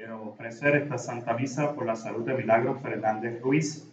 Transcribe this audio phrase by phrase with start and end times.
[0.00, 3.86] Quiero ofrecer esta Santa Misa por la salud de Milagro Fernández Ruiz,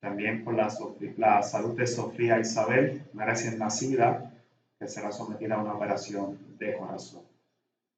[0.00, 0.72] también por la,
[1.18, 4.32] la salud de Sofía Isabel, una recién nacida,
[4.78, 7.20] que será sometida a una operación de corazón.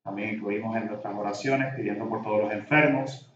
[0.02, 3.32] También incluimos en nuestras oraciones pidiendo por todos los enfermos,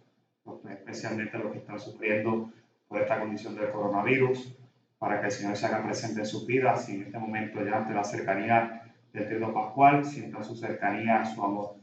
[0.68, 2.50] especialmente los que están sufriendo
[2.89, 4.53] por esta condición del coronavirus,
[4.98, 7.76] para que el Señor se haga presente en sus vidas y en este momento ya
[7.76, 11.82] ante la cercanía del Tríodo Pascual, sienta su cercanía, su amor.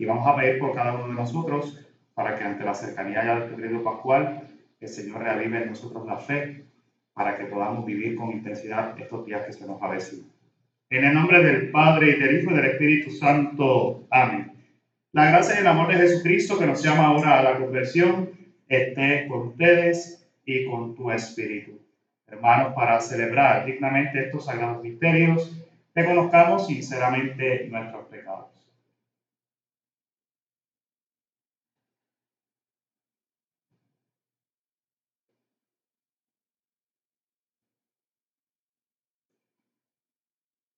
[0.00, 1.78] Y vamos a pedir por cada uno de nosotros
[2.14, 4.48] para que ante la cercanía ya del Tríodo Pascual,
[4.80, 6.64] el Señor reavive en nosotros la fe
[7.12, 10.30] para que podamos vivir con intensidad estos días que se nos avecinan.
[10.88, 14.06] En el nombre del Padre y del Hijo y del Espíritu Santo.
[14.08, 14.52] Amén.
[15.12, 18.30] La gracia y el amor de Jesucristo que nos llama ahora a la conversión
[18.68, 21.78] esté con ustedes y con tu espíritu.
[22.26, 25.62] Hermanos, para celebrar dignamente estos sagrados misterios,
[25.94, 28.60] reconozcamos sinceramente nuestros pecados.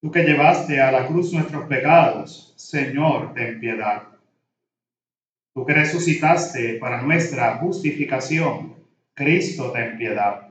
[0.03, 4.03] Tú que llevaste a la cruz nuestros pecados, Señor, ten piedad.
[5.55, 8.75] Tú que resucitaste para nuestra justificación,
[9.15, 10.49] Cristo, ten piedad.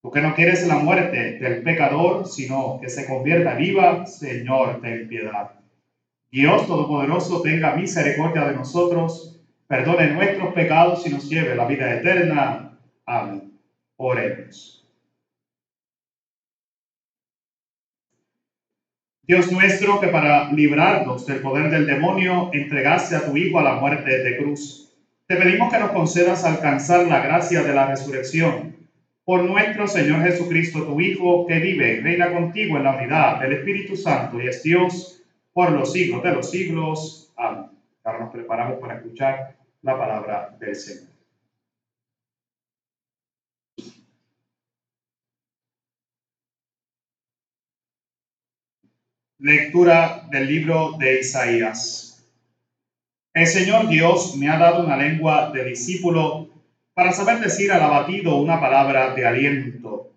[0.00, 5.06] Tú que no quieres la muerte del pecador, sino que se convierta viva, Señor, ten
[5.06, 5.50] piedad.
[6.30, 11.92] Dios Todopoderoso, tenga misericordia de nosotros, perdone nuestros pecados y nos lleve a la vida
[11.92, 12.78] eterna.
[13.04, 13.52] Amén.
[13.98, 14.85] Oremos.
[19.26, 23.74] Dios nuestro, que para librarnos del poder del demonio entregaste a tu Hijo a la
[23.74, 24.94] muerte de cruz,
[25.26, 28.76] te pedimos que nos concedas alcanzar la gracia de la resurrección.
[29.24, 33.54] Por nuestro Señor Jesucristo, tu Hijo, que vive y reina contigo en la unidad del
[33.54, 35.20] Espíritu Santo y es Dios
[35.52, 37.32] por los siglos de los siglos.
[37.36, 37.70] Amén.
[38.04, 41.15] Ahora nos preparamos para escuchar la palabra del Señor.
[49.38, 52.26] Lectura del libro de Isaías.
[53.34, 56.48] El Señor Dios me ha dado una lengua de discípulo
[56.94, 60.10] para saber decir al abatido una palabra de aliento.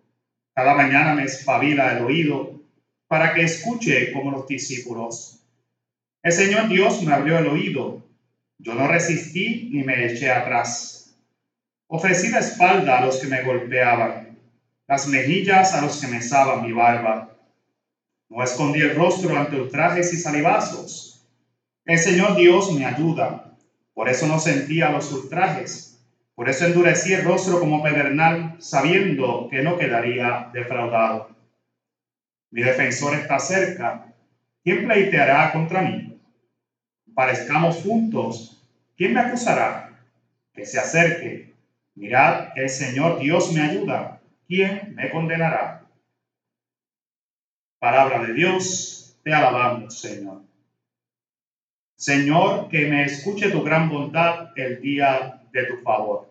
[0.56, 2.62] Cada mañana me espabila el oído
[3.10, 5.42] para que escuche como los discípulos.
[6.24, 8.02] El Señor Dios me abrió el oído.
[8.58, 11.14] Yo no resistí ni me eché atrás.
[11.88, 14.40] Ofrecí la espalda a los que me golpeaban,
[14.88, 17.36] las mejillas a los que mesaban mi barba
[18.30, 21.26] no escondí el rostro ante ultrajes y salivazos.
[21.84, 23.56] El Señor Dios me ayuda.
[23.94, 26.00] Por eso no sentía los ultrajes.
[26.36, 31.36] Por eso endurecí el rostro como pedernal, sabiendo que no quedaría defraudado.
[32.52, 34.14] Mi defensor está cerca.
[34.64, 36.18] ¿Quién pleiteará contra mí?
[37.16, 38.62] Parezcamos juntos.
[38.96, 40.00] ¿Quién me acusará?
[40.54, 41.54] Que se acerque.
[41.96, 44.22] Mirad, el Señor Dios me ayuda.
[44.48, 45.79] ¿Quién me condenará?
[47.80, 50.42] Palabra de Dios, te alabamos, Señor.
[51.96, 56.30] Señor, que me escuche tu gran bondad el día de tu favor.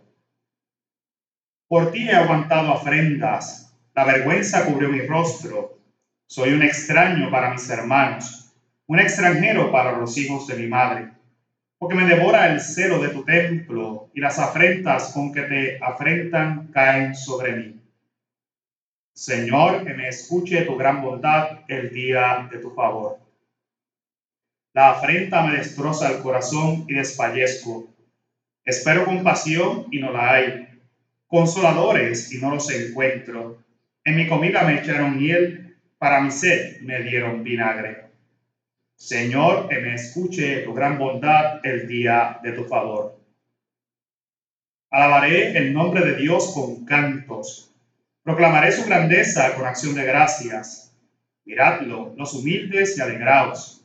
[1.67, 5.79] Por ti he aguantado afrendas, la vergüenza cubrió mi rostro.
[6.27, 8.53] Soy un extraño para mis hermanos,
[8.87, 11.09] un extranjero para los hijos de mi madre,
[11.79, 16.67] porque me devora el celo de tu templo y las afrentas con que te afrentan
[16.71, 17.78] caen sobre mí.
[19.19, 23.19] Señor, que me escuche tu gran bondad el día de tu favor.
[24.73, 27.93] La afrenta me destroza el corazón y desfallezco.
[28.65, 30.69] Espero compasión y no la hay.
[31.27, 33.61] Consoladores y no los encuentro.
[34.05, 38.05] En mi comida me echaron miel, para mi sed me dieron vinagre.
[38.95, 43.19] Señor, que me escuche tu gran bondad el día de tu favor.
[44.93, 47.68] Alabaré el nombre de Dios con cantos
[48.23, 50.93] Proclamaré su grandeza con acción de gracias.
[51.45, 53.85] Miradlo, los humildes y alegraos.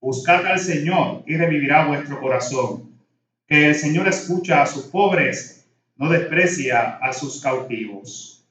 [0.00, 2.98] Buscad al Señor y revivirá vuestro corazón.
[3.46, 5.66] Que el Señor escucha a sus pobres,
[5.96, 8.46] no desprecia a sus cautivos.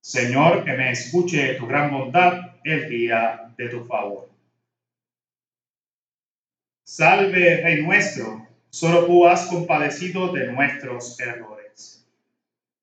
[0.00, 4.30] Señor, que me escuche tu gran bondad el día de tu favor.
[6.84, 11.55] Salve, Rey nuestro, solo tú has compadecido de nuestros errores.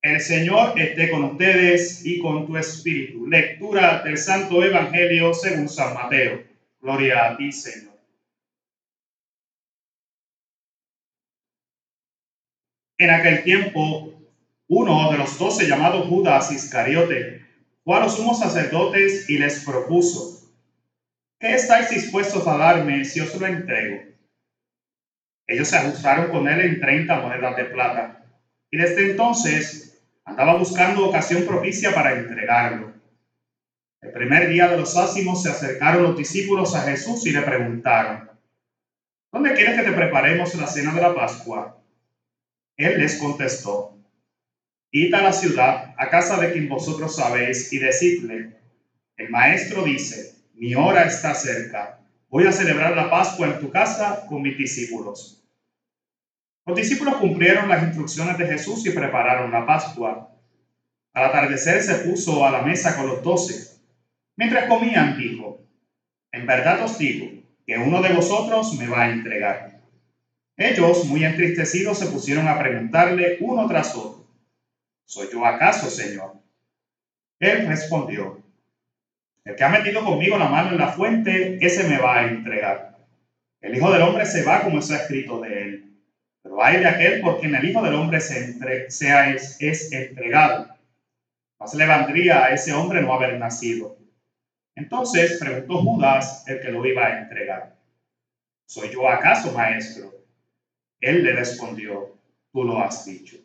[0.04, 3.26] El Señor esté con ustedes y con tu espíritu.
[3.26, 6.44] Lectura del Santo Evangelio según San Mateo.
[6.82, 7.94] Gloria a ti, Señor.
[12.98, 14.12] En aquel tiempo,
[14.68, 17.42] uno de los doce llamado Judas Iscariote
[17.82, 20.52] fue a los sumos sacerdotes y les propuso,
[21.40, 24.02] ¿qué estáis dispuestos a darme si os lo entrego?
[25.46, 28.20] Ellos se ajustaron con él en 30 monedas de plata.
[28.70, 29.93] Y desde entonces
[30.24, 32.92] andaba buscando ocasión propicia para entregarlo.
[34.00, 38.30] El primer día de los ácimos se acercaron los discípulos a Jesús y le preguntaron,
[39.32, 41.78] ¿dónde quieres que te preparemos la cena de la Pascua?
[42.76, 43.96] Él les contestó,
[44.90, 48.58] id a la ciudad, a casa de quien vosotros sabéis, y decidle,
[49.16, 54.26] el maestro dice, mi hora está cerca, voy a celebrar la Pascua en tu casa
[54.26, 55.43] con mis discípulos.
[56.66, 60.30] Los discípulos cumplieron las instrucciones de Jesús y prepararon la Pascua.
[61.12, 63.80] Al atardecer se puso a la mesa con los doce.
[64.36, 65.60] Mientras comían, dijo,
[66.32, 69.80] en verdad os digo que uno de vosotros me va a entregar.
[70.56, 74.26] Ellos, muy entristecidos, se pusieron a preguntarle uno tras otro,
[75.04, 76.34] ¿soy yo acaso, Señor?
[77.40, 78.42] Él respondió,
[79.44, 82.96] el que ha metido conmigo la mano en la fuente, ese me va a entregar.
[83.60, 85.93] El Hijo del Hombre se va como está escrito de él.
[86.44, 90.68] Pero hay de aquel por quien el Hijo del Hombre se sea, es, entregado.
[91.58, 93.96] Más le vendría a ese hombre no haber nacido.
[94.76, 97.74] Entonces preguntó Judas, el que lo iba a entregar.
[98.66, 100.12] ¿Soy yo acaso, maestro?
[101.00, 102.14] Él le respondió,
[102.52, 103.38] tú lo has dicho.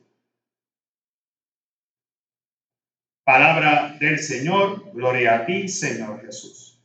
[3.24, 6.78] Palabra del Señor, gloria a ti, Señor Jesús.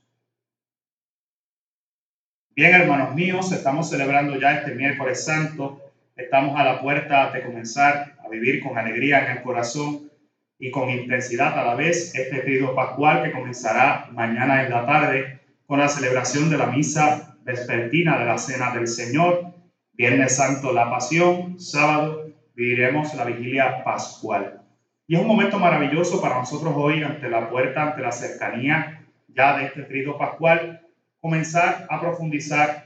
[2.55, 5.83] Bien, hermanos míos, estamos celebrando ya este miércoles santo,
[6.16, 10.11] estamos a la puerta de comenzar a vivir con alegría en el corazón
[10.58, 15.40] y con intensidad a la vez este periodo pascual que comenzará mañana en la tarde
[15.66, 19.55] con la celebración de la misa vespertina de la Cena del Señor,
[19.93, 24.61] Viernes Santo la Pasión, sábado viviremos la vigilia pascual.
[25.06, 29.58] Y es un momento maravilloso para nosotros hoy, ante la puerta, ante la cercanía ya
[29.58, 30.87] de este periodo pascual,
[31.20, 32.83] comenzar a profundizar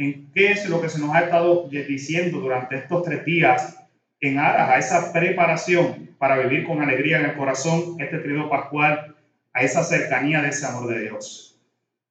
[0.00, 3.76] en qué es lo que se nos ha estado diciendo durante estos tres días
[4.20, 9.14] en aras a esa preparación para vivir con alegría en el corazón este periodo pascual,
[9.52, 11.60] a esa cercanía de ese amor de Dios.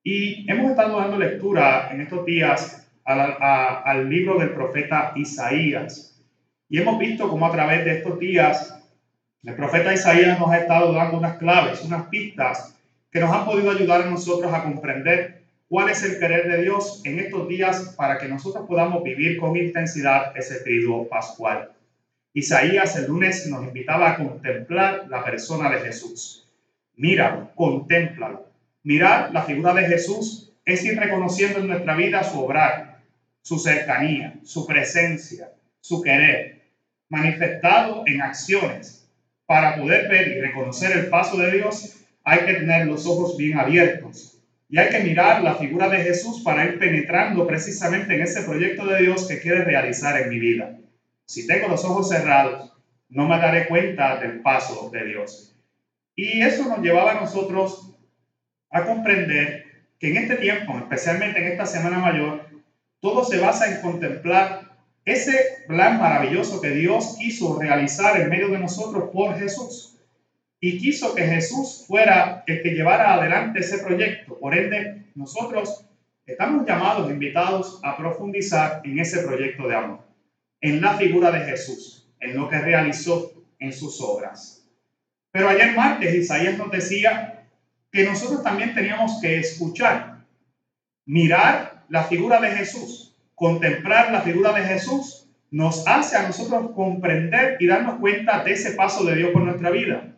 [0.03, 6.21] Y hemos estado dando lectura en estos días al libro del profeta Isaías.
[6.69, 8.79] Y hemos visto cómo a través de estos días
[9.43, 12.75] el profeta Isaías nos ha estado dando unas claves, unas pistas
[13.11, 15.38] que nos han podido ayudar a nosotros a comprender
[15.69, 19.55] cuál es el querer de Dios en estos días para que nosotros podamos vivir con
[19.55, 21.71] intensidad ese periodo pascual.
[22.33, 26.47] Isaías el lunes nos invitaba a contemplar la persona de Jesús.
[26.95, 28.45] Míralo, contémplalo.
[28.83, 33.01] Mirar la figura de Jesús es ir reconociendo en nuestra vida su obrar,
[33.41, 36.61] su cercanía, su presencia, su querer,
[37.09, 39.07] manifestado en acciones
[39.45, 43.57] para poder ver y reconocer el paso de Dios, hay que tener los ojos bien
[43.57, 44.38] abiertos.
[44.69, 48.85] Y hay que mirar la figura de Jesús para ir penetrando precisamente en ese proyecto
[48.85, 50.77] de Dios que quiere realizar en mi vida.
[51.25, 52.71] Si tengo los ojos cerrados,
[53.09, 55.55] no me daré cuenta del paso de Dios.
[56.15, 57.95] Y eso nos llevaba a nosotros
[58.69, 59.65] a comprender
[59.99, 62.47] que en este tiempo, especialmente en esta Semana Mayor,
[62.99, 64.69] todo se basa en contemplar
[65.03, 69.98] ese plan maravilloso que Dios quiso realizar en medio de nosotros por Jesús.
[70.59, 74.37] Y quiso que Jesús fuera el que llevara adelante ese proyecto.
[74.37, 75.85] Por ende, nosotros
[76.25, 79.99] estamos llamados, invitados a profundizar en ese proyecto de amor,
[80.61, 84.69] en la figura de Jesús, en lo que realizó en sus obras.
[85.31, 87.47] Pero ayer martes Isaías nos decía
[87.91, 90.25] que nosotros también teníamos que escuchar,
[91.05, 97.55] mirar la figura de Jesús contemplar la figura de Jesús nos hace a nosotros comprender
[97.59, 100.13] y darnos cuenta de ese paso de Dios por nuestra vida.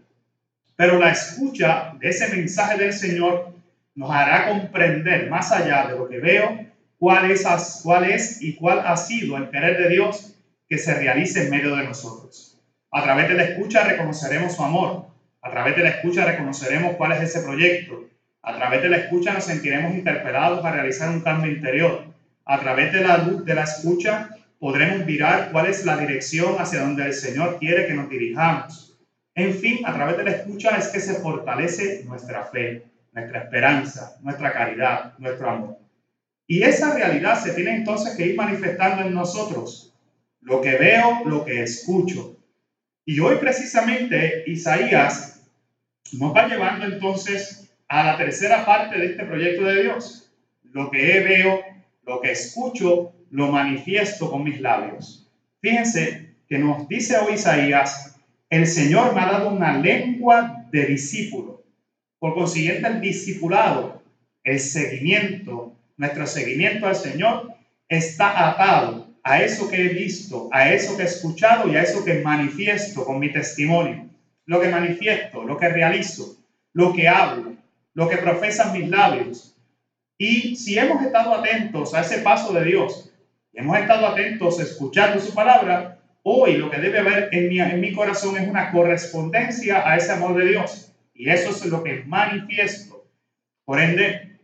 [0.81, 3.53] Pero la escucha de ese mensaje del Señor
[3.93, 6.65] nos hará comprender más allá de lo que veo
[6.97, 7.45] cuál es,
[7.83, 10.33] cuál es y cuál ha sido el querer de Dios
[10.67, 12.57] que se realice en medio de nosotros.
[12.89, 15.05] A través de la escucha reconoceremos su amor.
[15.43, 18.09] A través de la escucha reconoceremos cuál es ese proyecto.
[18.41, 22.05] A través de la escucha nos sentiremos interpelados a realizar un cambio interior
[22.45, 26.81] a través de la luz de la escucha podremos mirar cuál es la dirección hacia
[26.81, 28.90] donde el Señor quiere que nos dirijamos.
[29.41, 34.19] En fin, a través de la escucha es que se fortalece nuestra fe, nuestra esperanza,
[34.21, 35.77] nuestra caridad, nuestro amor.
[36.45, 39.95] Y esa realidad se tiene entonces que ir manifestando en nosotros.
[40.41, 42.38] Lo que veo, lo que escucho.
[43.03, 45.41] Y hoy precisamente Isaías
[46.13, 50.31] nos va llevando entonces a la tercera parte de este proyecto de Dios.
[50.71, 51.63] Lo que veo,
[52.03, 55.27] lo que escucho lo manifiesto con mis labios.
[55.62, 58.11] Fíjense que nos dice hoy Isaías,
[58.51, 61.63] el Señor me ha dado una lengua de discípulo.
[62.20, 64.03] Por consiguiente, el discipulado,
[64.43, 67.53] el seguimiento, nuestro seguimiento al Señor
[67.88, 72.03] está atado a eso que he visto, a eso que he escuchado y a eso
[72.03, 74.10] que manifiesto con mi testimonio.
[74.46, 76.36] Lo que manifiesto, lo que realizo,
[76.74, 77.55] lo que hablo,
[77.93, 79.55] lo que profesan mis labios.
[80.17, 83.13] Y si hemos estado atentos a ese paso de Dios,
[83.53, 87.94] hemos estado atentos escuchando su palabra, hoy lo que debe haber en mi, en mi
[87.94, 90.94] corazón es una correspondencia a ese amor de Dios.
[91.13, 93.06] Y eso es lo que manifiesto.
[93.66, 94.40] Por ende,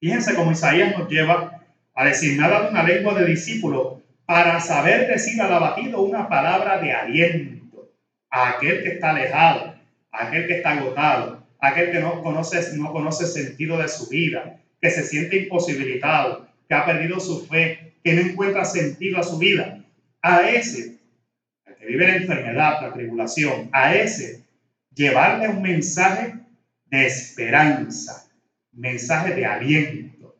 [0.00, 1.62] fíjense cómo Isaías nos lleva
[1.94, 6.78] a decir nada de una lengua de discípulo para saber decir al abatido una palabra
[6.78, 7.90] de aliento
[8.30, 9.74] a aquel que está alejado,
[10.10, 14.08] a aquel que está agotado, a aquel que no conoce, no conoce sentido de su
[14.08, 19.22] vida, que se siente imposibilitado, que ha perdido su fe, que no encuentra sentido a
[19.22, 19.84] su vida.
[20.22, 20.98] A ese,
[21.84, 24.44] que vive la enfermedad, la tribulación, a ese,
[24.94, 26.34] llevarle un mensaje
[26.86, 28.26] de esperanza,
[28.72, 30.36] mensaje de aliento.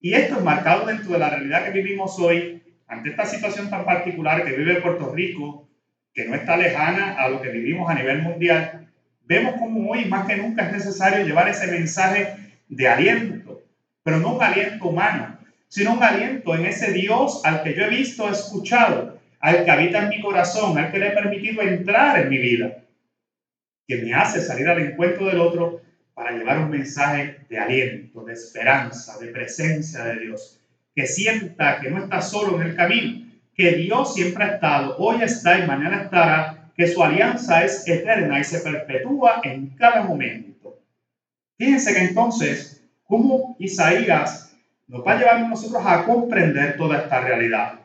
[0.00, 3.84] Y esto es marcado dentro de la realidad que vivimos hoy ante esta situación tan
[3.84, 5.68] particular que vive Puerto Rico,
[6.12, 8.88] que no está lejana a lo que vivimos a nivel mundial,
[9.24, 12.34] vemos como hoy más que nunca es necesario llevar ese mensaje
[12.68, 13.62] de aliento,
[14.02, 17.90] pero no un aliento humano, sino un aliento en ese Dios al que yo he
[17.90, 22.28] visto, escuchado, al que habita en mi corazón, al que le he permitido entrar en
[22.28, 22.84] mi vida,
[23.86, 25.80] que me hace salir al encuentro del otro
[26.14, 30.58] para llevar un mensaje de aliento, de esperanza, de presencia de Dios
[30.98, 35.22] que sienta que no está solo en el camino, que Dios siempre ha estado, hoy
[35.22, 40.80] está y mañana estará, que su alianza es eterna y se perpetúa en cada momento.
[41.56, 44.52] Fíjense que entonces, como Isaías
[44.88, 47.78] nos va a llevar nosotros a comprender toda esta realidad.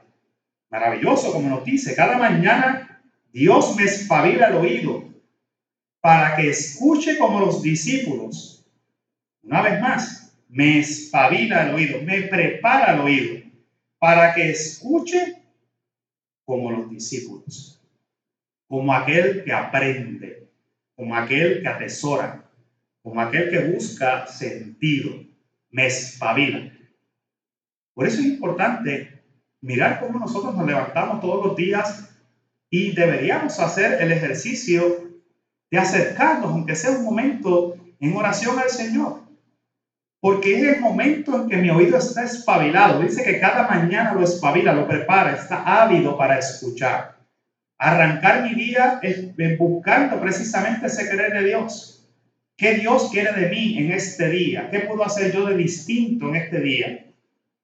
[0.73, 2.99] Maravilloso, como nos dice, cada mañana
[3.31, 5.03] Dios me espabila el oído
[6.01, 8.65] para que escuche como los discípulos.
[9.43, 13.51] Una vez más, me espabila el oído, me prepara el oído
[13.99, 15.43] para que escuche
[16.43, 17.79] como los discípulos,
[18.67, 20.49] como aquel que aprende,
[20.95, 22.49] como aquel que atesora,
[23.03, 25.23] como aquel que busca sentido,
[25.69, 26.73] me espabila.
[27.93, 29.12] Por eso es importante
[29.63, 32.09] mirar cómo nosotros nos levantamos todos los días
[32.69, 35.09] y deberíamos hacer el ejercicio
[35.71, 39.23] de acercarnos, aunque sea un momento, en oración al Señor
[40.23, 43.01] porque es el momento en que mi oído está espabilado.
[43.01, 47.17] Dice que cada mañana lo espabila, lo prepara, está ávido para escuchar.
[47.77, 52.09] Arrancar mi día es buscando precisamente ese querer de Dios.
[52.55, 54.69] ¿Qué Dios quiere de mí en este día?
[54.71, 57.05] ¿Qué puedo hacer yo de distinto en este día?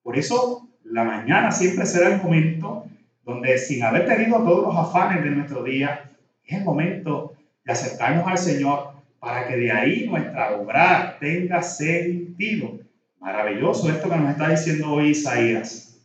[0.03, 2.85] Por eso la mañana siempre será el momento
[3.23, 6.09] donde sin haber tenido todos los afanes de nuestro día,
[6.45, 12.79] es el momento de acercarnos al Señor para que de ahí nuestra obra tenga sentido.
[13.19, 16.01] Maravilloso esto que nos está diciendo hoy Isaías.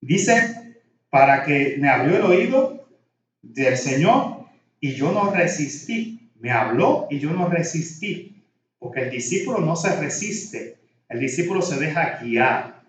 [0.00, 0.78] Dice,
[1.10, 2.88] para que me abrió el oído
[3.42, 4.46] del Señor
[4.80, 6.30] y yo no resistí.
[6.38, 8.42] Me habló y yo no resistí.
[8.78, 10.78] Porque el discípulo no se resiste,
[11.10, 12.79] el discípulo se deja guiar.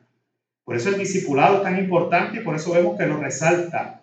[0.64, 4.02] Por eso el discipulado es tan importante y por eso vemos que lo resalta.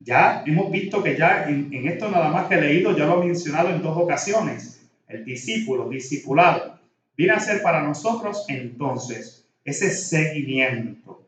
[0.00, 3.26] Ya hemos visto que ya en, esto nada más que he leído, ya lo he
[3.26, 4.82] mencionado en dos ocasiones.
[5.08, 6.78] El discípulo, discipulado,
[7.16, 11.26] viene a ser para nosotros entonces ese seguimiento.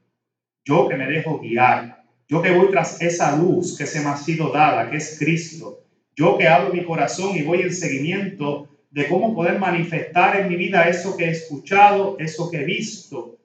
[0.64, 4.16] Yo que me dejo guiar, yo que voy tras esa luz que se me ha
[4.16, 5.80] sido dada, que es Cristo.
[6.14, 10.56] Yo que abro mi corazón y voy en seguimiento de cómo poder manifestar en mi
[10.56, 13.35] vida eso que he escuchado, eso que he visto,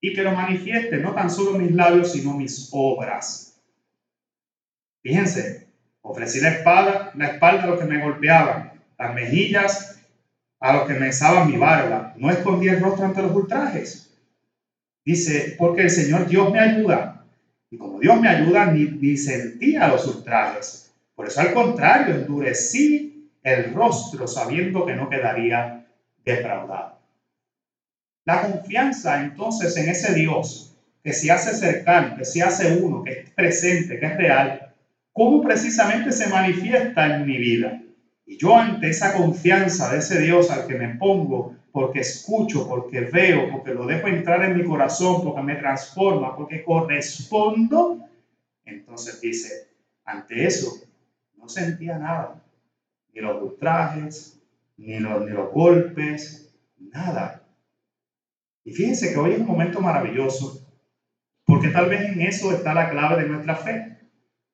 [0.00, 3.60] y que lo manifieste no tan solo mis labios, sino mis obras.
[5.02, 5.66] Fíjense,
[6.02, 10.00] ofrecí la espada, la espalda a los que me golpeaban, las mejillas
[10.60, 12.12] a los que me besaban mi barba.
[12.16, 14.10] No escondí el rostro ante los ultrajes.
[15.04, 17.24] Dice, porque el Señor Dios me ayuda.
[17.70, 20.92] Y como Dios me ayuda, ni, ni sentía los ultrajes.
[21.14, 25.86] Por eso al contrario, endurecí el rostro sabiendo que no quedaría
[26.24, 26.97] defraudado.
[28.28, 33.12] La confianza entonces en ese Dios que se hace cercano, que se hace uno, que
[33.12, 34.74] es presente, que es real,
[35.14, 37.80] cómo precisamente se manifiesta en mi vida.
[38.26, 43.00] Y yo ante esa confianza de ese Dios al que me pongo, porque escucho, porque
[43.00, 48.10] veo, porque lo dejo entrar en mi corazón, porque me transforma, porque correspondo,
[48.66, 49.68] entonces dice,
[50.04, 50.74] ante eso
[51.34, 52.44] no sentía nada,
[53.14, 54.38] ni los ultrajes,
[54.76, 57.47] ni los, ni los golpes, nada.
[58.68, 60.62] Y fíjense que hoy es un momento maravilloso,
[61.46, 63.96] porque tal vez en eso está la clave de nuestra fe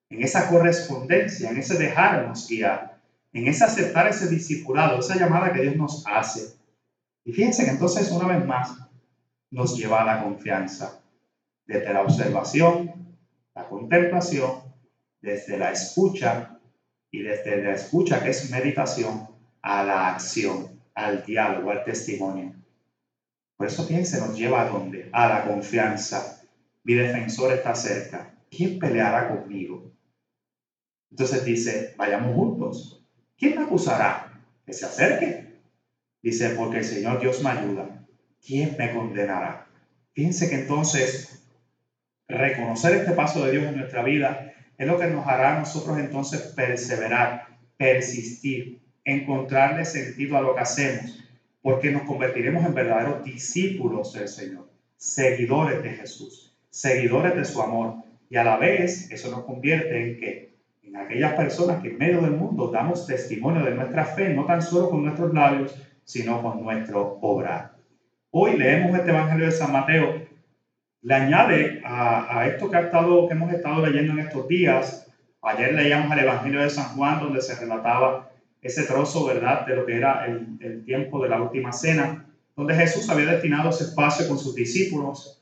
[0.08, 3.00] en esa correspondencia, en ese dejarnos guiar,
[3.32, 6.54] en ese aceptar ese discipulado, esa llamada que Dios nos hace.
[7.24, 8.76] Y fíjense que entonces una vez más
[9.50, 11.00] nos lleva a la confianza.
[11.66, 13.16] desde la observación,
[13.52, 14.62] la contemplación,
[15.22, 16.60] desde la escucha
[17.10, 19.26] y desde la escucha que es meditación
[19.60, 22.63] a la acción, al diálogo, al testimonio.
[23.56, 25.08] Por eso se nos lleva a dónde?
[25.12, 26.42] A la confianza.
[26.82, 28.34] Mi defensor está cerca.
[28.50, 29.92] ¿Quién peleará conmigo?
[31.10, 33.04] Entonces dice, vayamos juntos.
[33.36, 34.42] ¿Quién me acusará?
[34.66, 35.60] Que se acerque.
[36.22, 38.04] Dice, porque el Señor Dios me ayuda.
[38.44, 39.68] ¿Quién me condenará?
[40.12, 41.44] Fíjense que entonces
[42.28, 45.98] reconocer este paso de Dios en nuestra vida es lo que nos hará a nosotros
[45.98, 51.22] entonces perseverar, persistir, encontrarle sentido a lo que hacemos,
[51.64, 54.68] porque nos convertiremos en verdaderos discípulos del Señor,
[54.98, 57.94] seguidores de Jesús, seguidores de su amor.
[58.28, 62.20] Y a la vez eso nos convierte en que en aquellas personas que en medio
[62.20, 66.62] del mundo damos testimonio de nuestra fe, no tan solo con nuestros labios, sino con
[66.62, 67.76] nuestro obrar.
[68.30, 70.22] Hoy leemos este Evangelio de San Mateo,
[71.00, 75.10] le añade a, esto que, ha estado, que hemos estado leyendo en estos días.
[75.40, 78.33] Ayer leíamos el Evangelio de San Juan, donde se relataba
[78.64, 82.74] ese trozo, ¿verdad?, de lo que era el, el tiempo de la última cena, donde
[82.74, 85.40] Jesús había destinado ese espacio con sus discípulos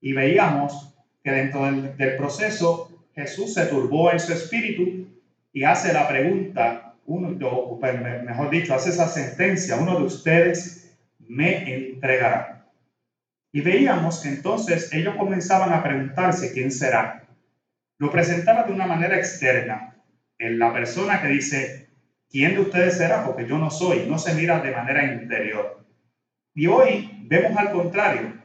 [0.00, 5.06] y veíamos que dentro del, del proceso Jesús se turbó en su espíritu
[5.52, 11.74] y hace la pregunta, uno, o mejor dicho, hace esa sentencia, uno de ustedes me
[11.74, 12.66] entregará.
[13.52, 17.26] Y veíamos que entonces ellos comenzaban a preguntarse quién será.
[17.98, 19.94] Lo presentaba de una manera externa.
[20.38, 21.91] En la persona que dice,
[22.32, 23.24] ¿quién de ustedes será?
[23.24, 25.84] Porque yo no soy, no se mira de manera interior.
[26.54, 28.42] Y hoy vemos al contrario.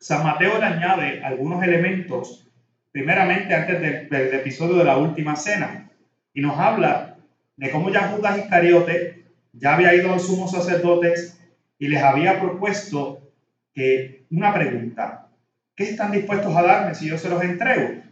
[0.00, 2.50] San Mateo le añade algunos elementos,
[2.90, 5.90] primeramente antes del, episodio de la última cena,
[6.34, 7.18] y nos habla
[7.56, 11.38] de cómo ya Judas Iscariote ya había ido a los sumos sacerdotes
[11.78, 13.30] y les había propuesto
[13.74, 15.28] que una pregunta,
[15.76, 18.02] ¿qué están dispuestos a darme si yo se los entrego?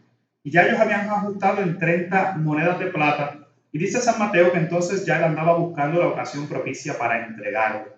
[0.42, 3.39] Y ya ellos habían ajustado en 30 monedas de plata
[3.72, 7.94] y dice San Mateo que entonces ya él andaba buscando la ocasión propicia para entregarlo.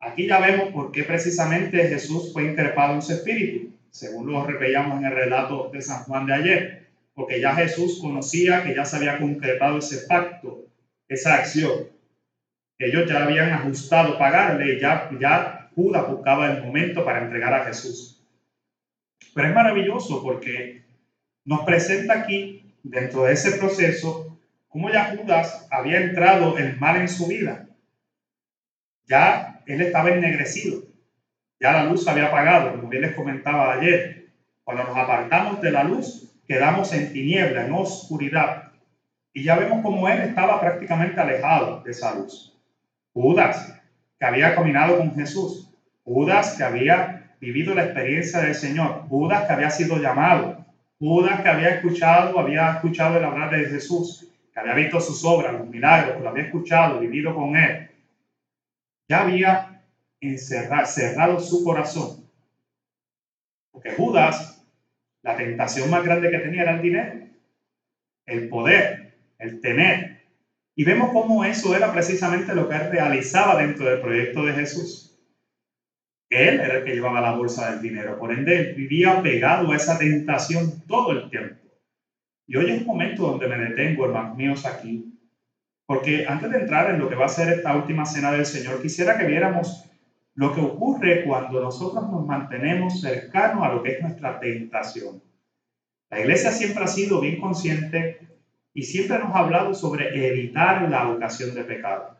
[0.00, 4.98] Aquí ya vemos por qué precisamente Jesús fue increpado en su espíritu, según lo veíamos
[4.98, 8.96] en el relato de San Juan de ayer, porque ya Jesús conocía que ya se
[8.96, 10.64] había concretado ese pacto,
[11.08, 11.88] esa acción.
[12.78, 18.20] Ellos ya habían ajustado pagarle, ya, ya Judas buscaba el momento para entregar a Jesús.
[19.34, 20.82] Pero es maravilloso porque
[21.44, 24.31] nos presenta aquí, dentro de ese proceso,
[24.72, 27.66] cómo ya Judas había entrado el mal en su vida.
[29.06, 30.82] Ya él estaba ennegrecido,
[31.60, 34.30] ya la luz había apagado, como bien les comentaba ayer.
[34.64, 38.72] Cuando nos apartamos de la luz, quedamos en tiniebla, en oscuridad.
[39.34, 42.58] Y ya vemos cómo él estaba prácticamente alejado de esa luz.
[43.12, 43.78] Judas,
[44.18, 45.70] que había caminado con Jesús.
[46.04, 49.06] Judas, que había vivido la experiencia del Señor.
[49.08, 50.64] Judas, que había sido llamado.
[50.98, 55.52] Judas, que había escuchado, había escuchado el hablar de Jesús que había visto sus obras,
[55.54, 57.88] los milagros, que lo había escuchado, vivido con él,
[59.08, 59.82] ya había
[60.20, 62.28] encerrado, cerrado su corazón.
[63.70, 64.64] Porque Judas,
[65.22, 67.26] la tentación más grande que tenía era el dinero,
[68.26, 70.22] el poder, el tener.
[70.74, 75.18] Y vemos cómo eso era precisamente lo que él realizaba dentro del proyecto de Jesús.
[76.28, 79.76] Él era el que llevaba la bolsa del dinero, por ende él vivía pegado a
[79.76, 81.61] esa tentación todo el tiempo.
[82.46, 85.16] Y hoy es un momento donde me detengo, hermanos míos, aquí,
[85.86, 88.80] porque antes de entrar en lo que va a ser esta última cena del Señor,
[88.82, 89.84] quisiera que viéramos
[90.34, 95.22] lo que ocurre cuando nosotros nos mantenemos cercanos a lo que es nuestra tentación.
[96.10, 98.18] La iglesia siempre ha sido bien consciente
[98.74, 102.16] y siempre nos ha hablado sobre evitar la ocasión de pecado,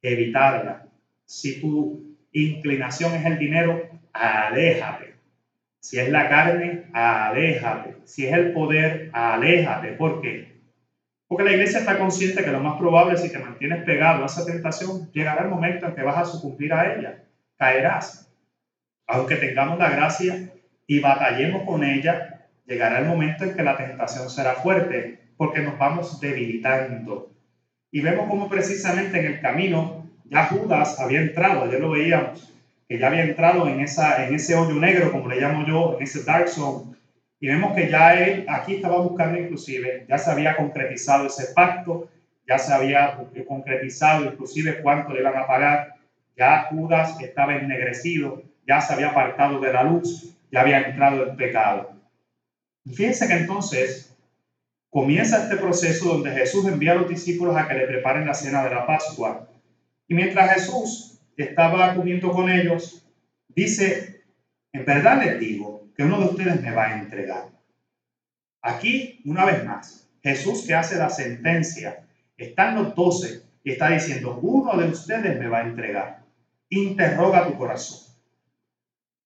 [0.00, 0.88] evitarla.
[1.24, 3.80] Si tu inclinación es el dinero,
[4.12, 5.11] aléjate
[5.82, 7.96] si es la carne, aléjate.
[8.04, 9.88] Si es el poder, aléjate.
[9.88, 10.62] ¿Por qué?
[11.26, 14.46] Porque la iglesia está consciente que lo más probable, si te mantienes pegado a esa
[14.46, 17.24] tentación, llegará el momento en que vas a sucumbir a ella.
[17.56, 18.32] Caerás.
[19.08, 20.52] Aunque tengamos la gracia
[20.86, 25.76] y batallemos con ella, llegará el momento en que la tentación será fuerte, porque nos
[25.78, 27.32] vamos debilitando.
[27.90, 32.51] Y vemos cómo precisamente en el camino ya Judas había entrado, ayer lo veíamos,
[32.98, 36.94] ya había entrado en, ese hoyo negro, como le llamo yo, en ese dark zone.
[37.40, 42.08] Y vemos que ya él aquí estaba buscando inclusive, ya se había concretizado ese pacto,
[42.46, 45.94] ya se había concretizado inclusive cuánto le iban a pagar,
[46.36, 51.36] ya Judas estaba ennegrecido, ya se había apartado de la luz, ya había entrado en
[51.36, 51.92] pecado.
[52.84, 54.16] fíjense que entonces
[54.90, 58.62] comienza este proceso donde Jesús envía a los discípulos a que le preparen la cena
[58.62, 59.48] de la Pascua.
[60.06, 63.06] Y mientras Jesús estaba comiendo con ellos,
[63.48, 64.24] dice,
[64.72, 67.50] en verdad les digo, que uno de ustedes me va a entregar.
[68.62, 74.38] Aquí, una vez más, Jesús que hace la sentencia, están los doce y está diciendo,
[74.42, 76.24] uno de ustedes me va a entregar.
[76.68, 78.14] Interroga tu corazón.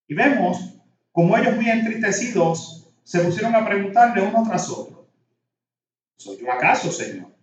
[0.09, 0.77] Y vemos
[1.12, 5.09] como ellos muy entristecidos se pusieron a preguntarle uno tras otro,
[6.19, 7.35] ¿soy yo acaso, Señor?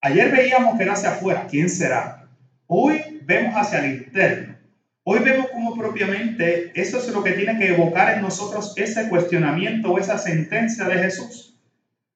[0.00, 2.23] Ayer veíamos que era hacia afuera, ¿quién será?
[2.66, 4.56] Hoy vemos hacia el interno.
[5.02, 9.92] Hoy vemos como propiamente eso es lo que tiene que evocar en nosotros ese cuestionamiento
[9.92, 11.54] o esa sentencia de Jesús.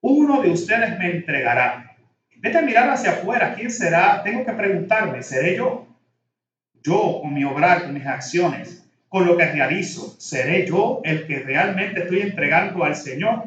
[0.00, 1.94] Uno de ustedes me entregará.
[2.38, 4.22] Vete a mirar hacia afuera, ¿quién será?
[4.22, 5.86] Tengo que preguntarme, ¿seré yo?
[6.82, 11.40] Yo, con mi obrar, con mis acciones, con lo que realizo, ¿seré yo el que
[11.40, 13.44] realmente estoy entregando al Señor?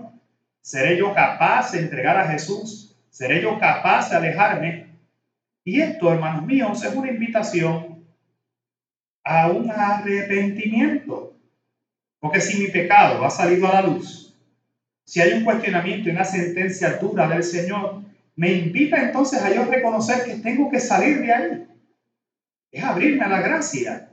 [0.61, 2.95] ¿Seré yo capaz de entregar a Jesús?
[3.09, 4.90] ¿Seré yo capaz de alejarme?
[5.63, 8.05] Y esto, hermanos míos, es una invitación
[9.23, 11.33] a un arrepentimiento.
[12.19, 14.35] Porque si mi pecado ha salido a la luz,
[15.05, 18.01] si hay un cuestionamiento y una sentencia dura del Señor,
[18.35, 21.65] me invita entonces a yo reconocer que tengo que salir de ahí.
[22.71, 24.07] Es abrirme a la gracia.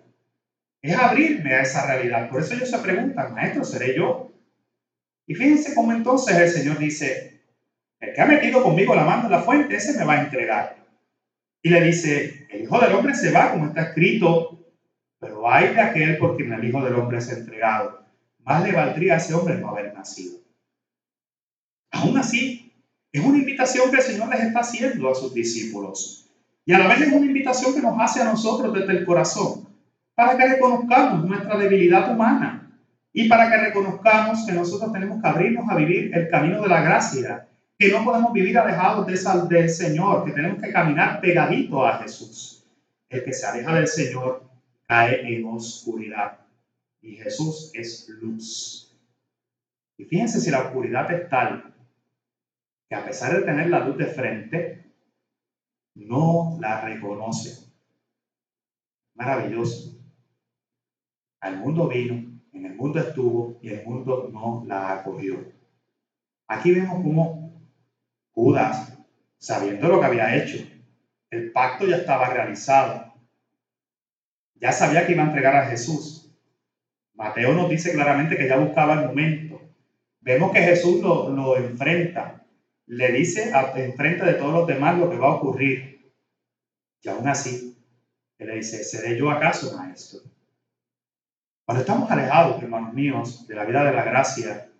[0.82, 2.28] Es abrirme a esa realidad.
[2.28, 4.28] Por eso ellos se preguntan, maestro, ¿seré yo?
[5.26, 7.38] Y fíjense cómo entonces el Señor dice,
[8.00, 10.87] el que ha metido conmigo la mano en la fuente, ese me va a entregar.
[11.62, 14.72] Y le dice, el Hijo del Hombre se va, como está escrito,
[15.18, 18.06] pero hay de aquel por quien el Hijo del Hombre es entregado.
[18.44, 20.38] Más le valdría a ese hombre no haber nacido.
[21.90, 22.72] Aún así,
[23.12, 26.30] es una invitación que el Señor les está haciendo a sus discípulos.
[26.64, 29.68] Y a la vez es una invitación que nos hace a nosotros desde el corazón,
[30.14, 32.70] para que reconozcamos nuestra debilidad humana
[33.12, 36.82] y para que reconozcamos que nosotros tenemos que abrirnos a vivir el camino de la
[36.82, 41.98] gracia, que no podemos vivir alejados de del Señor, que tenemos que caminar pegadito a
[41.98, 42.66] Jesús.
[43.08, 44.42] El que se aleja del Señor
[44.86, 46.40] cae en oscuridad
[47.00, 48.98] y Jesús es luz.
[49.96, 51.72] Y fíjense si la oscuridad es tal
[52.88, 54.92] que a pesar de tener la luz de frente,
[55.94, 57.70] no la reconoce.
[59.14, 59.96] Maravilloso.
[61.40, 62.14] Al mundo vino,
[62.52, 65.52] en el mundo estuvo y el mundo no la acogió.
[66.48, 67.47] Aquí vemos cómo
[68.38, 68.96] Judas,
[69.36, 70.64] sabiendo lo que había hecho,
[71.28, 73.12] el pacto ya estaba realizado.
[74.54, 76.32] Ya sabía que iba a entregar a Jesús.
[77.14, 79.60] Mateo nos dice claramente que ya buscaba el momento.
[80.20, 82.44] Vemos que Jesús lo, lo enfrenta
[82.86, 86.12] le dice en frente de todos los demás lo que va a ocurrir.
[87.02, 87.76] Y aún así,
[88.38, 90.20] le dice, ¿seré yo acaso maestro?
[91.66, 94.70] Cuando estamos alejados, hermanos míos, de la vida de la gracia,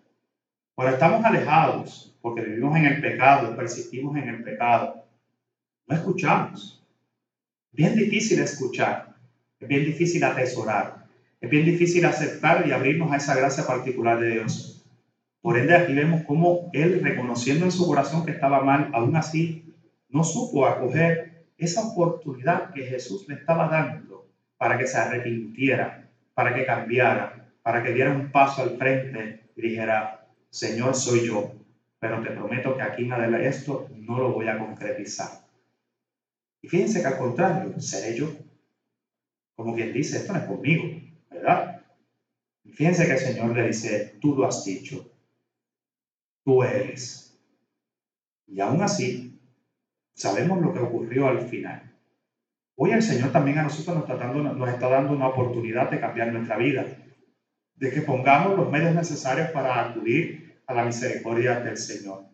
[0.73, 5.05] cuando estamos alejados porque vivimos en el pecado, persistimos en el pecado,
[5.87, 6.83] no escuchamos.
[7.71, 9.15] Es bien difícil escuchar,
[9.59, 11.05] es bien difícil atesorar,
[11.39, 14.85] es bien difícil aceptar y abrirnos a esa gracia particular de Dios.
[15.41, 19.73] Por ende, aquí vemos cómo él, reconociendo en su corazón que estaba mal, aún así
[20.09, 24.27] no supo acoger esa oportunidad que Jesús le estaba dando
[24.57, 29.61] para que se arrepintiera, para que cambiara, para que diera un paso al frente y
[29.61, 31.53] dijera, Señor, soy yo,
[31.99, 35.45] pero te prometo que aquí nada de esto no lo voy a concretizar.
[36.61, 38.29] Y fíjense que al contrario, seré yo.
[39.55, 40.83] Como quien dice, esto no es conmigo,
[41.29, 41.81] ¿verdad?
[42.63, 45.11] Y fíjense que el Señor le dice, tú lo has dicho,
[46.43, 47.37] tú eres.
[48.47, 49.39] Y aún así,
[50.15, 51.93] sabemos lo que ocurrió al final.
[52.75, 55.99] Hoy el Señor también a nosotros nos está, dando, nos está dando una oportunidad de
[55.99, 56.85] cambiar nuestra vida,
[57.75, 62.25] de que pongamos los medios necesarios para acudir a la misericordia del Señor.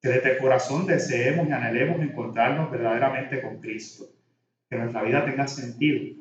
[0.00, 4.04] Que desde corazón deseemos y anhelemos encontrarnos verdaderamente con Cristo,
[4.70, 6.14] que nuestra vida tenga sentido.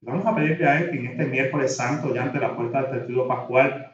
[0.00, 3.92] Vamos a pedirle que en este miércoles santo, ya ante la puerta del Testigo Pascual,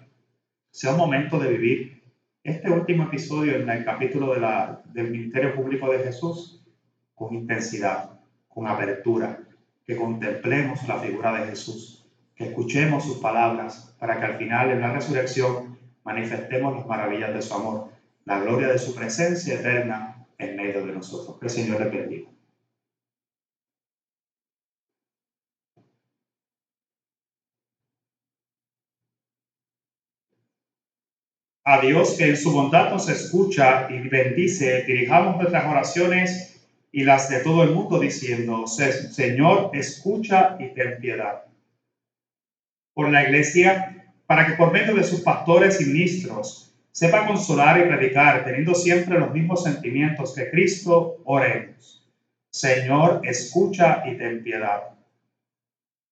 [0.70, 2.02] sea un momento de vivir
[2.44, 6.64] este último episodio en el capítulo de la, del ministerio público de Jesús
[7.16, 9.40] con intensidad, con apertura,
[9.84, 14.80] que contemplemos la figura de Jesús, que escuchemos sus palabras para que al final en
[14.80, 17.88] la resurrección manifestemos las maravillas de su amor,
[18.24, 21.38] la gloria de su presencia eterna en medio de nosotros.
[21.38, 22.28] Que el Señor le bendiga.
[31.64, 36.60] a Dios que en su bondad nos escucha y bendice, dirijamos nuestras oraciones
[36.90, 41.44] y las de todo el mundo diciendo, Señor, escucha y ten piedad.
[42.94, 44.01] Por la iglesia,
[44.32, 49.18] para que por medio de sus pastores y ministros sepa consolar y predicar, teniendo siempre
[49.18, 52.02] los mismos sentimientos que Cristo, oremos.
[52.50, 54.84] Señor, escucha y ten piedad.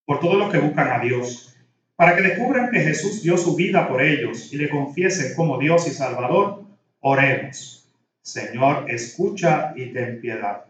[0.04, 1.56] Por todos los que buscan a Dios,
[1.96, 5.86] para que descubran que Jesús dio su vida por ellos y le confiesen como Dios
[5.86, 6.64] y Salvador,
[7.00, 7.90] oremos.
[8.20, 10.66] Señor, escucha y ten piedad.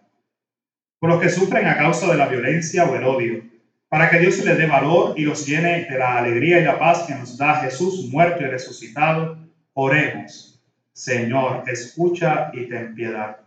[1.01, 3.43] Por los que sufren a causa de la violencia o el odio,
[3.91, 7.03] para que Dios les dé valor y los llene de la alegría y la paz
[7.09, 9.37] que nos da Jesús muerto y resucitado,
[9.75, 10.63] oremos.
[10.93, 13.39] Señor, escucha y ten piedad.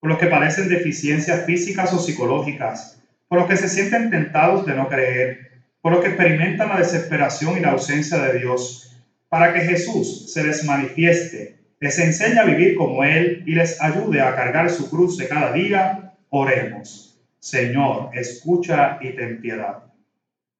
[0.00, 4.74] Por los que padecen deficiencias físicas o psicológicas, por los que se sienten tentados de
[4.74, 8.94] no creer, por los que experimentan la desesperación y la ausencia de Dios,
[9.30, 14.20] para que Jesús se les manifieste, les enseñe a vivir como Él y les ayude
[14.20, 17.13] a cargar su cruz de cada día, oremos.
[17.44, 19.82] Señor, escucha y ten piedad.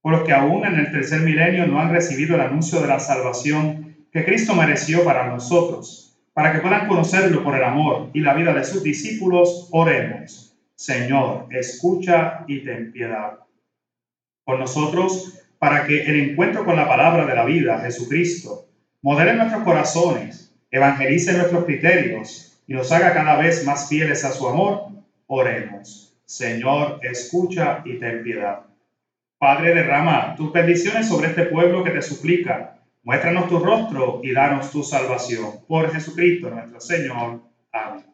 [0.02, 3.00] Por los que aún en el tercer milenio no han recibido el anuncio de la
[3.00, 8.34] salvación que Cristo mereció para nosotros, para que puedan conocerlo por el amor y la
[8.34, 10.58] vida de sus discípulos, oremos.
[10.74, 13.38] Señor, escucha y ten piedad.
[14.44, 18.66] Por nosotros, para que el encuentro con la palabra de la vida, Jesucristo,
[19.00, 24.46] modele nuestros corazones, evangelice nuestros criterios y nos haga cada vez más fieles a su
[24.46, 24.88] amor,
[25.28, 26.13] oremos.
[26.24, 28.66] Señor, escucha y ten piedad.
[29.38, 32.80] Padre, derrama tus bendiciones sobre este pueblo que te suplica.
[33.02, 35.60] Muéstranos tu rostro y danos tu salvación.
[35.68, 37.42] Por Jesucristo nuestro Señor.
[37.70, 38.13] Amén.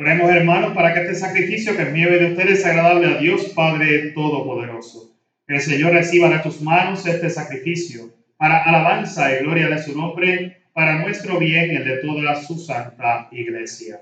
[0.00, 3.18] Oremos, hermanos, para que este sacrificio que es mío y de ustedes sea agradable a
[3.18, 5.14] Dios Padre Todopoderoso.
[5.46, 8.08] Que el Señor reciba de tus manos este sacrificio
[8.38, 12.58] para alabanza y gloria de su nombre, para nuestro bien y el de toda su
[12.58, 14.00] santa iglesia.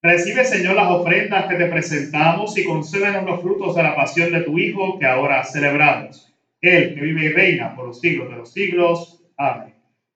[0.00, 4.44] Recibe, Señor, las ofrendas que te presentamos y concédenos los frutos de la pasión de
[4.44, 6.32] tu Hijo que ahora celebramos.
[6.62, 9.22] Él que vive y reina por los siglos de los siglos.
[9.36, 9.74] Amén.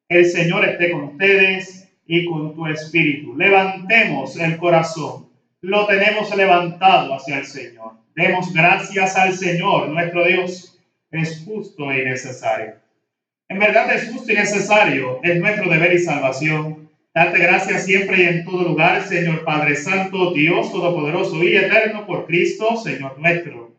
[0.09, 1.80] El Señor esté con ustedes
[2.13, 3.37] y con tu espíritu.
[3.37, 5.29] Levantemos el corazón.
[5.61, 7.93] Lo tenemos levantado hacia el Señor.
[8.17, 10.77] Demos gracias al Señor, nuestro Dios.
[11.13, 12.75] Es justo y necesario.
[13.49, 15.21] En verdad es justo y necesario.
[15.23, 16.91] Es nuestro deber y salvación.
[17.15, 22.27] Darte gracias siempre y en todo lugar, Señor Padre Santo, Dios Todopoderoso y Eterno, por
[22.27, 23.71] Cristo, Señor nuestro.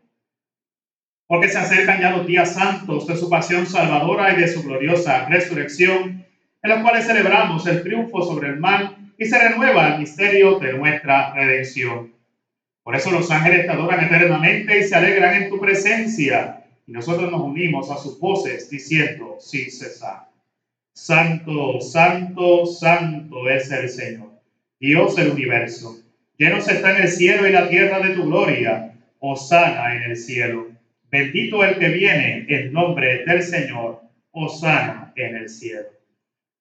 [1.26, 5.26] Porque se acercan ya los días santos de su pasión salvadora y de su gloriosa
[5.28, 6.22] resurrección
[6.62, 10.72] en los cuales celebramos el triunfo sobre el mal y se renueva el misterio de
[10.74, 12.12] nuestra redención.
[12.82, 17.30] Por eso los ángeles te adoran eternamente y se alegran en tu presencia, y nosotros
[17.30, 20.28] nos unimos a sus voces diciendo sin cesar,
[20.94, 24.30] Santo, Santo, Santo es el Señor,
[24.80, 25.96] Dios del universo.
[26.36, 30.66] Llenos está en el cielo y la tierra de tu gloria, Osana en el cielo.
[31.10, 35.88] Bendito el que viene en nombre del Señor, Osana en el cielo.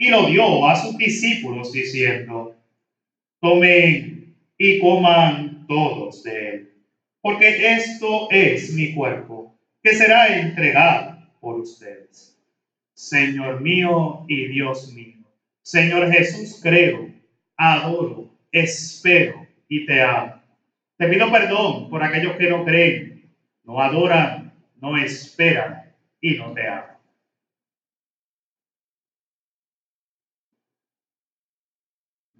[0.00, 2.56] y lo dio a sus discípulos diciendo,
[3.38, 6.72] tomen y coman todos de él,
[7.20, 12.34] porque esto es mi cuerpo, que será entregado por ustedes.
[12.94, 15.18] Señor mío y Dios mío,
[15.60, 17.10] Señor Jesús, creo,
[17.58, 20.40] adoro, espero y te amo.
[20.96, 23.30] Te pido perdón por aquellos que no creen,
[23.64, 26.99] no adoran, no esperan y no te aman.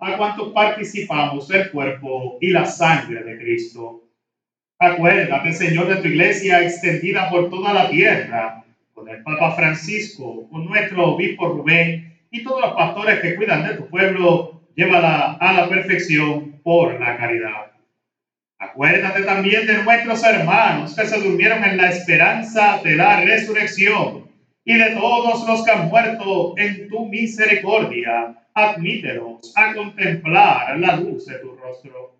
[0.00, 4.04] a cuantos participamos del cuerpo y la sangre de Cristo.
[4.78, 10.66] Acuérdate, Señor, de tu iglesia extendida por toda la tierra, con el Papa Francisco, con
[10.66, 15.68] nuestro obispo Rubén y todos los pastores que cuidan de tu pueblo, llévala a la
[15.68, 17.72] perfección por la caridad.
[18.60, 24.30] Acuérdate también de nuestros hermanos que se durmieron en la esperanza de la resurrección
[24.64, 31.26] y de todos los que han muerto en tu misericordia admítelos a contemplar la luz
[31.26, 32.16] de tu rostro.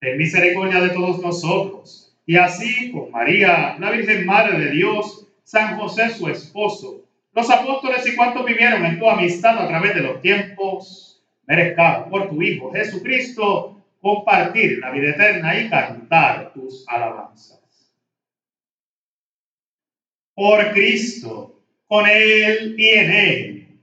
[0.00, 5.78] Ten misericordia de todos nosotros, y así con María, la Virgen Madre de Dios, San
[5.78, 10.20] José su esposo, los apóstoles y cuantos vivieron en tu amistad a través de los
[10.20, 17.60] tiempos, merezcamos por tu Hijo Jesucristo compartir la vida eterna y cantar tus alabanzas.
[20.34, 23.61] Por Cristo, con Él y en Él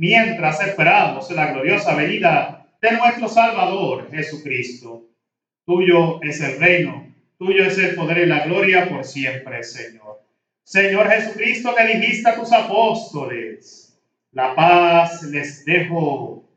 [0.00, 5.04] mientras esperamos la gloriosa venida de nuestro Salvador Jesucristo.
[5.66, 7.06] Tuyo es el reino,
[7.38, 10.22] tuyo es el poder y la gloria por siempre, Señor.
[10.64, 13.94] Señor Jesucristo, que dijiste a tus apóstoles,
[14.32, 16.48] la paz les dejo,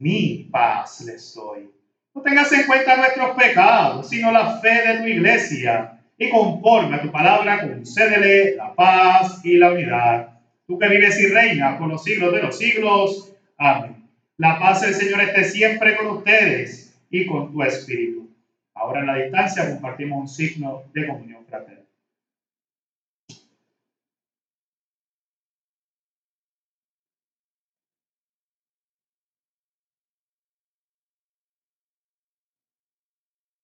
[0.00, 1.70] mi paz les doy.
[2.12, 7.02] No tengas en cuenta nuestros pecados, sino la fe de tu iglesia, y conforme a
[7.02, 10.39] tu palabra, concédele la paz y la unidad
[10.70, 13.32] tú que vives y reinas por los siglos de los siglos.
[13.58, 14.08] Amén.
[14.36, 18.30] La paz del Señor esté siempre con ustedes y con tu espíritu.
[18.74, 21.82] Ahora en la distancia compartimos un signo de comunión fraterna.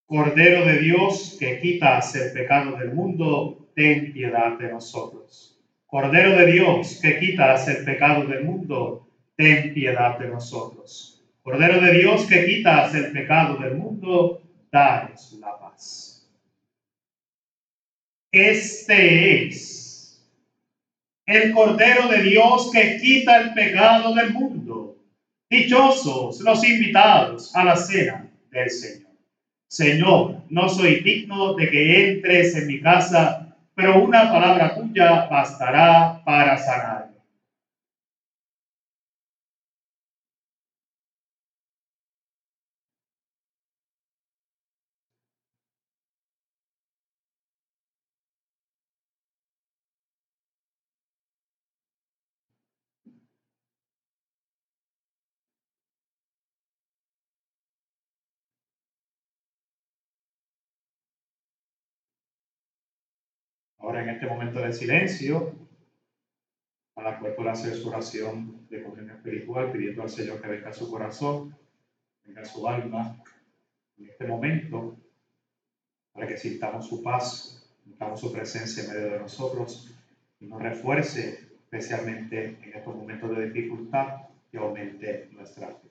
[0.06, 5.55] Cordero de Dios que quitas el pecado del mundo, ten piedad de nosotros.
[5.86, 11.22] Cordero de Dios, que quitas el pecado del mundo, ten piedad de nosotros.
[11.42, 16.28] Cordero de Dios, que quitas el pecado del mundo, danos la paz.
[18.32, 20.20] Este es
[21.24, 24.96] el Cordero de Dios que quita el pecado del mundo.
[25.48, 29.12] Dichosos los invitados a la cena del Señor.
[29.68, 33.45] Señor, no soy digno de que entres en mi casa
[33.76, 37.15] pero una palabra tuya bastará para sanar.
[63.86, 65.54] Ahora en este momento de silencio,
[66.92, 70.90] para cual pueda hacer su oración de comunión espiritual, pidiendo al Señor que venga su
[70.90, 71.56] corazón,
[72.24, 73.22] venga su alma,
[73.96, 74.96] en este momento,
[76.12, 79.94] para que sintamos su paz, sintamos su presencia en medio de nosotros
[80.40, 85.85] y nos refuerce especialmente en estos momentos de dificultad que aumente nuestra fe.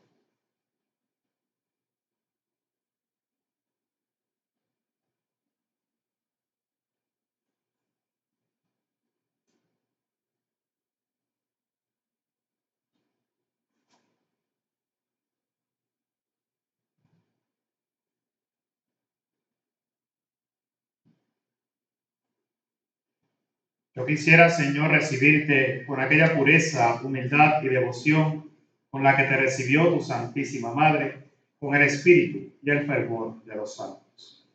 [23.95, 28.51] Yo quisiera, Señor, recibirte con aquella pureza, humildad y devoción
[28.89, 31.29] con la que te recibió tu Santísima Madre,
[31.59, 34.49] con el espíritu y el fervor de los santos.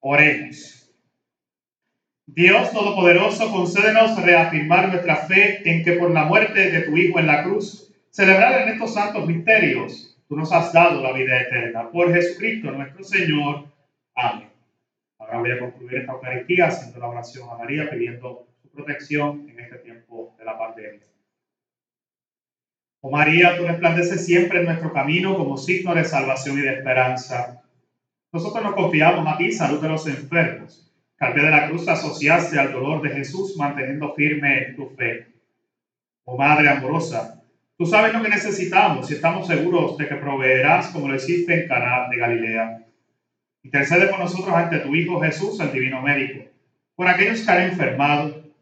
[0.00, 0.92] Oremos.
[2.26, 7.28] Dios Todopoderoso, concédenos reafirmar nuestra fe en que por la muerte de tu Hijo en
[7.28, 11.90] la cruz, celebrar en estos santos misterios, tú nos has dado la vida eterna.
[11.90, 13.66] Por Jesucristo nuestro Señor.
[14.16, 14.48] Amén.
[15.18, 19.78] Ahora voy a concluir esta Eucaristía haciendo la oración a María, pidiendo protección en este
[19.78, 21.06] tiempo de la pandemia.
[23.02, 27.62] Oh María, tú resplandeces siempre en nuestro camino como signo de salvación y de esperanza.
[28.30, 32.72] Nosotros nos confiamos a ti, salud de los enfermos, que de la cruz asociaste al
[32.72, 35.28] dolor de Jesús manteniendo firme tu fe.
[36.24, 37.42] Oh Madre amorosa,
[37.78, 41.68] tú sabes lo que necesitamos y estamos seguros de que proveerás como lo hiciste en
[41.68, 42.86] Caná de Galilea.
[43.62, 46.44] Intercede por nosotros ante tu Hijo Jesús, el Divino Médico,
[46.94, 48.39] por aquellos que han enfermado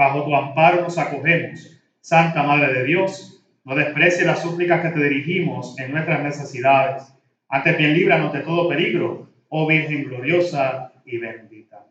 [0.00, 1.78] Bajo tu amparo nos acogemos.
[2.00, 7.02] Santa Madre de Dios, no desprecie las súplicas que te dirigimos en nuestras necesidades.
[7.50, 11.84] Ante bien líbranos de todo peligro, oh Virgen gloriosa y bendita.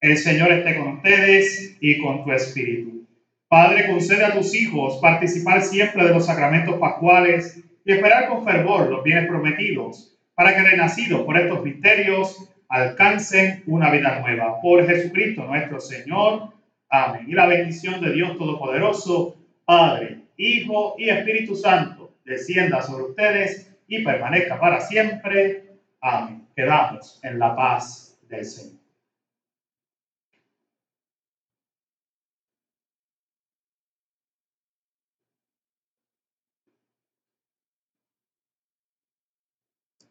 [0.00, 3.06] El Señor esté con ustedes y con tu espíritu.
[3.46, 8.88] Padre, concede a tus hijos participar siempre de los sacramentos pascuales y esperar con fervor
[8.88, 14.62] los bienes prometidos, para que renacidos por estos misterios alcancen una vida nueva.
[14.62, 16.56] Por Jesucristo nuestro Señor.
[16.90, 17.24] Amén.
[17.28, 24.04] Y la bendición de Dios Todopoderoso, Padre, Hijo y Espíritu Santo, descienda sobre ustedes y
[24.04, 25.74] permanezca para siempre.
[26.00, 26.46] Amén.
[26.54, 28.77] Quedamos en la paz del Señor.